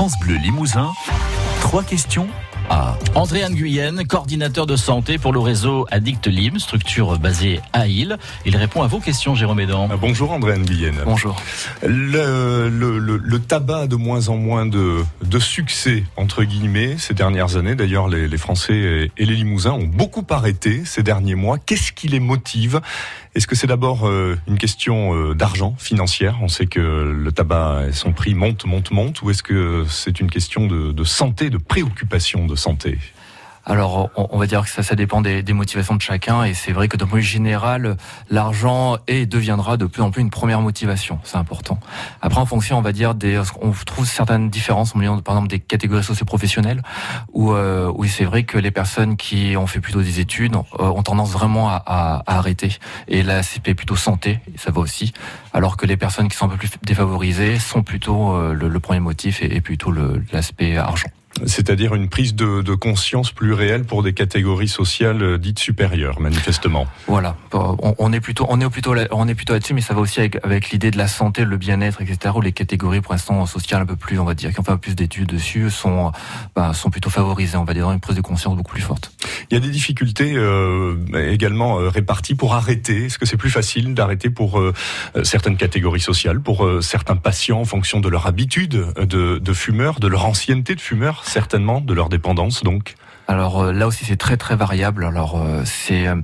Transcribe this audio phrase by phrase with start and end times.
[0.00, 0.94] France Bleu Limousin,
[1.60, 2.26] trois questions
[2.70, 8.16] à André Guyenne, coordinateur de santé pour le réseau Addict Lim, structure basée à Île.
[8.46, 9.88] Il répond à vos questions, Jérôme Edan.
[9.90, 11.00] Ah, bonjour André Guyenne.
[11.04, 11.36] Bonjour.
[11.82, 16.96] Le, le, le, le, tabac a de moins en moins de, de, succès, entre guillemets,
[16.98, 17.74] ces dernières années.
[17.74, 21.58] D'ailleurs, les, les, Français et les Limousins ont beaucoup arrêté ces derniers mois.
[21.58, 22.80] Qu'est-ce qui les motive?
[23.34, 26.38] Est-ce que c'est d'abord euh, une question euh, d'argent, financière?
[26.42, 29.22] On sait que le tabac, son prix monte, monte, monte.
[29.22, 32.56] Ou est-ce que c'est une question de, de santé, de préoccupation de
[33.66, 36.88] alors, on, va dire que ça, ça dépend des, motivations de chacun, et c'est vrai
[36.88, 37.96] que d'un point de vue général,
[38.30, 41.20] l'argent est deviendra de plus en plus une première motivation.
[41.24, 41.78] C'est important.
[42.22, 46.02] Après, en fonction, on va dire des, on trouve certaines différences, par exemple des catégories
[46.02, 46.82] socio-professionnelles,
[47.32, 50.84] où, euh, où c'est vrai que les personnes qui ont fait plutôt des études euh,
[50.84, 55.12] ont tendance vraiment à, arrêter, et la CP plutôt santé, ça va aussi,
[55.52, 59.00] alors que les personnes qui sont un peu plus défavorisées sont plutôt euh, le, premier
[59.00, 59.92] motif et plutôt
[60.32, 61.10] l'aspect argent.
[61.46, 66.20] C'est-à-dire une prise de, de, conscience plus réelle pour des catégories sociales euh, dites supérieures,
[66.20, 66.88] manifestement.
[67.06, 70.00] Voilà, on, on est plutôt, on est plutôt, on est plutôt là-dessus, mais ça va
[70.00, 72.34] aussi avec, avec l'idée de la santé, le bien-être, etc.
[72.34, 74.72] Où les catégories, pour l'instant, sociales un peu plus, on va dire, qui ont fait
[74.72, 76.10] un peu plus d'études dessus, sont,
[76.56, 79.12] bah, sont plutôt favorisées, on va dire, dans une prise de conscience beaucoup plus forte.
[79.50, 83.06] Il y a des difficultés euh, également euh, réparties pour arrêter.
[83.06, 84.72] Est-ce que c'est plus facile d'arrêter pour euh,
[85.22, 90.00] certaines catégories sociales, pour euh, certains patients en fonction de leur habitude de, de fumeur,
[90.00, 92.94] de leur ancienneté de fumeur certainement de leur dépendance donc
[93.30, 95.04] alors euh, là aussi c'est très très variable.
[95.04, 96.16] Alors euh, c'est euh,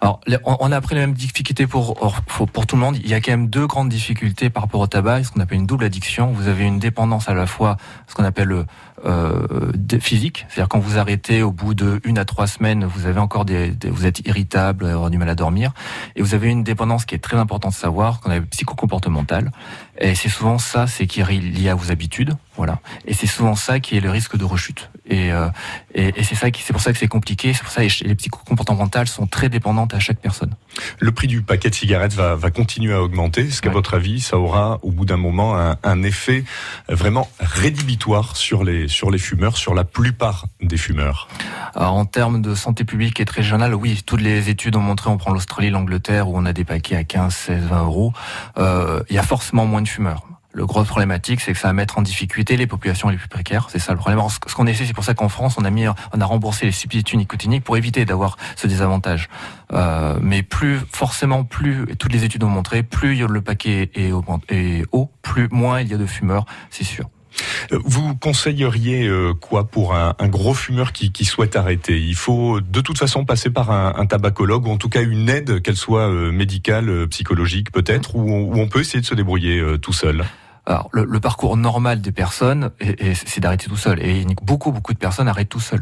[0.00, 1.94] alors on a pris les mêmes difficultés pour,
[2.26, 2.96] pour pour tout le monde.
[3.04, 5.58] Il y a quand même deux grandes difficultés par rapport au tabac, ce qu'on appelle
[5.58, 6.32] une double addiction.
[6.32, 8.64] Vous avez une dépendance à la fois ce qu'on appelle
[9.04, 13.20] euh, physique, c'est-à-dire quand vous arrêtez au bout de une à trois semaines, vous avez
[13.20, 15.72] encore des, des vous êtes irritable, avoir du mal à dormir,
[16.16, 19.52] et vous avez une dépendance qui est très importante de savoir, qu'on appelle psychocomportementale.
[19.98, 22.78] Et c'est souvent ça, c'est qui est lié à vos habitudes, voilà.
[23.06, 24.90] Et c'est souvent ça qui est le risque de rechute.
[25.06, 25.48] Et, euh,
[25.94, 27.52] et, et c'est ça qui, c'est pour ça que c'est compliqué.
[27.52, 30.54] C'est pour ça que les psychocomportementales sont très dépendantes à chaque personne.
[30.98, 33.42] Le prix du paquet de cigarettes va, va continuer à augmenter.
[33.42, 33.74] Est-ce qu'à ouais.
[33.74, 36.44] votre avis, ça aura au bout d'un moment un, un, effet
[36.88, 41.28] vraiment rédhibitoire sur les sur les fumeurs, sur la plupart des fumeurs?
[41.74, 45.10] Alors, En termes de santé publique et régionale, oui, toutes les études ont montré.
[45.10, 48.12] On prend l'Australie, l'Angleterre, où on a des paquets à 15, 16, 20 euros.
[48.58, 50.24] Euh, il y a forcément moins de fumeurs.
[50.54, 53.66] Le gros problématique, c'est que ça va mettre en difficulté les populations les plus précaires.
[53.70, 54.20] C'est ça le problème.
[54.46, 57.76] ce qu'on essaie, c'est pour ça qu'en France, on a remboursé les substituts nicotiniques pour
[57.76, 59.28] éviter d'avoir ce désavantage.
[59.72, 64.12] Euh, mais plus, forcément, plus, toutes les études ont montré, plus le paquet est
[64.92, 67.08] haut, plus moins il y a de fumeurs, c'est sûr.
[67.72, 69.10] Vous conseilleriez
[69.40, 71.98] quoi pour un, gros fumeur qui, souhaite arrêter?
[71.98, 75.28] Il faut de toute façon passer par un, un tabacologue ou en tout cas une
[75.28, 80.24] aide, qu'elle soit médicale, psychologique peut-être, ou, on peut essayer de se débrouiller tout seul
[80.66, 82.70] alors, le, parcours normal des personnes,
[83.26, 84.00] c'est d'arrêter tout seul.
[84.02, 85.80] Et beaucoup, beaucoup de personnes arrêtent tout seul.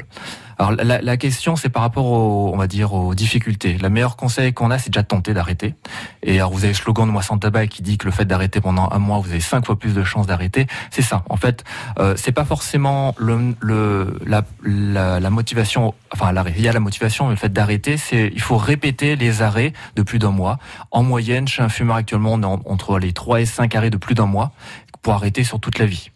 [0.58, 3.78] Alors, la, la question, c'est par rapport aux, on va dire, aux difficultés.
[3.80, 5.74] Le meilleur conseil qu'on a, c'est déjà de tenter d'arrêter.
[6.22, 8.24] Et alors, vous avez le slogan de Moi sans tabac qui dit que le fait
[8.24, 10.66] d'arrêter pendant un mois, vous avez cinq fois plus de chances d'arrêter.
[10.90, 11.24] C'est ça.
[11.28, 11.64] En fait,
[11.98, 16.54] euh, c'est pas forcément le, le la, la, la, motivation, enfin, l'arrêt.
[16.56, 19.72] Il y a la motivation, mais le fait d'arrêter, c'est, il faut répéter les arrêts
[19.96, 20.58] de plus d'un mois.
[20.90, 23.96] En moyenne, chez un fumeur actuellement, on est entre les 3 et 5 arrêts de
[23.96, 24.52] plus d'un mois
[25.02, 26.10] pour arrêter sur toute la vie.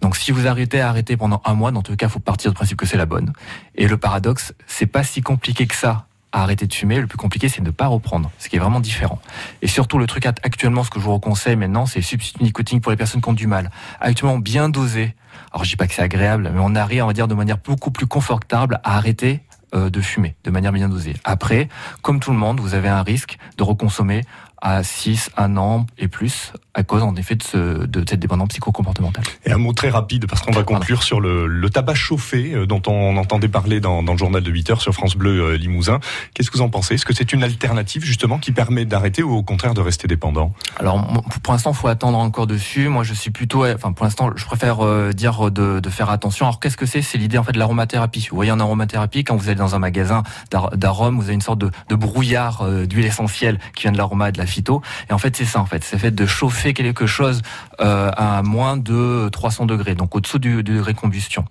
[0.00, 2.54] Donc si vous arrêtez à arrêter pendant un mois, dans tout cas, faut partir du
[2.54, 3.32] principe que c'est la bonne.
[3.74, 7.00] Et le paradoxe, c'est pas si compliqué que ça à arrêter de fumer.
[7.00, 9.20] Le plus compliqué, c'est de ne pas reprendre, ce qui est vraiment différent.
[9.62, 12.92] Et surtout, le truc actuellement, ce que je vous conseille maintenant, c'est substitut nicotinique pour
[12.92, 13.70] les personnes qui ont du mal.
[14.00, 15.14] Actuellement, bien dosé.
[15.52, 17.58] Alors, je dis pas que c'est agréable, mais on arrive, on va dire, de manière
[17.58, 19.40] beaucoup plus confortable à arrêter
[19.74, 21.14] euh, de fumer de manière bien dosée.
[21.22, 21.68] Après,
[22.02, 24.22] comme tout le monde, vous avez un risque de reconsommer
[24.60, 28.48] à 6, 1 an et plus à cause en effet de, ce, de cette dépendance
[28.48, 29.24] psychocomportementale.
[29.44, 32.66] Et un mot très rapide parce qu'on va conclure sur le, le, tabac chauffé euh,
[32.66, 35.56] dont on entendait parler dans, dans, le journal de 8 heures sur France Bleu euh,
[35.56, 35.98] Limousin.
[36.34, 36.94] Qu'est-ce que vous en pensez?
[36.94, 40.52] Est-ce que c'est une alternative justement qui permet d'arrêter ou au contraire de rester dépendant?
[40.78, 41.04] Alors
[41.42, 42.88] pour l'instant, il faut attendre encore dessus.
[42.88, 46.46] Moi, je suis plutôt, enfin pour l'instant, je préfère euh, dire de, de, faire attention.
[46.46, 47.02] Alors qu'est-ce que c'est?
[47.02, 48.28] C'est l'idée en fait de l'aromathérapie.
[48.30, 51.58] Vous voyez en aromathérapie, quand vous allez dans un magasin d'arômes, vous avez une sorte
[51.58, 54.82] de, de brouillard euh, d'huile essentielle qui vient de l'aroma et de la phyto.
[55.08, 57.42] Et en fait, c'est ça en fait, c'est fait de chauffer quelque chose
[57.80, 61.44] euh, à moins de 300 degrés, donc au-dessous du, du degré de combustion.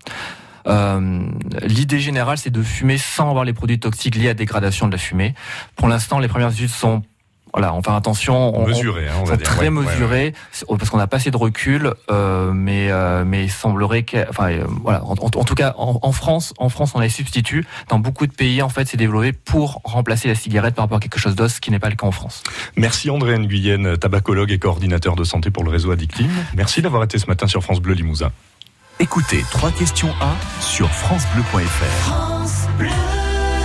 [0.67, 1.21] Euh,
[1.63, 4.91] L'idée générale, c'est de fumer sans avoir les produits toxiques liés à la dégradation de
[4.91, 5.33] la fumée.
[5.75, 7.03] Pour l'instant, les premières études sont
[7.53, 8.57] voilà, on fait attention.
[8.57, 9.45] On, mesuré, hein, on va dire.
[9.45, 10.33] Très ouais, mesuré,
[10.67, 14.29] ouais, parce qu'on n'a pas assez de recul, euh, mais euh, mais il semblerait que,
[14.29, 17.09] enfin euh, voilà, en, en, tout cas en, en, France, en France, on a les
[17.09, 17.65] substituts.
[17.89, 21.01] Dans beaucoup de pays, en fait, c'est développé pour remplacer la cigarette par rapport à
[21.01, 22.43] quelque chose d'autre, ce qui n'est pas le cas en France.
[22.75, 26.29] Merci André Nguyen, tabacologue et coordinateur de santé pour le réseau Addictime.
[26.55, 28.31] Merci d'avoir été ce matin sur France Bleu Limousin.
[28.99, 32.05] Écoutez trois questions à sur francebleu.fr.
[32.05, 32.89] France Bleu.